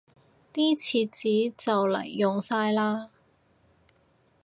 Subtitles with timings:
[0.51, 3.09] 啲廁紙就黎用晒喇